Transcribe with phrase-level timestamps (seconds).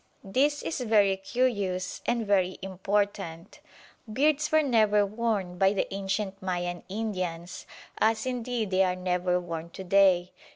[0.23, 3.59] This is very curious and very important.
[4.11, 7.67] Beards were never worn by the ancient Mayan Indians,
[7.99, 10.31] as indeed they are never worn to day.